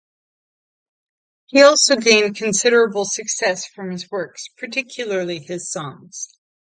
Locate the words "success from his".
3.05-4.09